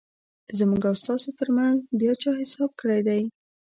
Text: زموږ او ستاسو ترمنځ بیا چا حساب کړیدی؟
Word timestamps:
زموږ 0.57 0.81
او 0.89 0.95
ستاسو 1.01 1.29
ترمنځ 1.39 1.77
بیا 1.99 2.13
چا 2.21 2.31
حساب 2.41 2.69
کړیدی؟ 2.79 3.21